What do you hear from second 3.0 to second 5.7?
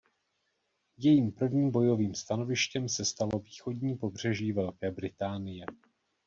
stalo východní pobřeží Velké Británie.